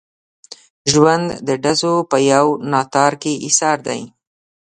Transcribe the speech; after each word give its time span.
ژوند 0.91 1.27
د 1.47 1.49
ډزو 1.63 1.95
په 2.11 2.17
یو 2.31 2.45
ناتار 2.71 3.13
کې 3.21 3.33
ایسار 3.45 3.77
دی. 3.87 4.01